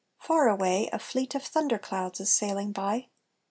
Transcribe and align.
Far 0.17 0.49
away, 0.49 0.89
A 0.91 0.97
fleet 0.97 1.35
of 1.35 1.43
thunder 1.43 1.77
clouds 1.77 2.19
is 2.19 2.31
sailing 2.33 2.71
by. 2.71 3.09